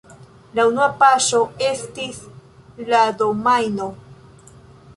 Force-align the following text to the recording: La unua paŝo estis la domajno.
La 0.59 0.63
unua 0.69 0.85
paŝo 1.01 1.41
estis 1.67 2.17
la 2.89 3.05
domajno. 3.21 3.91